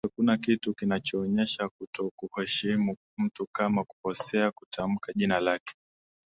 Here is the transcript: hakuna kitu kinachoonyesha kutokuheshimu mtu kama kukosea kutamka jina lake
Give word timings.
hakuna 0.07 0.37
kitu 0.37 0.73
kinachoonyesha 0.73 1.69
kutokuheshimu 1.69 2.97
mtu 3.17 3.47
kama 3.47 3.83
kukosea 3.83 4.51
kutamka 4.51 5.13
jina 5.13 5.39
lake 5.39 5.73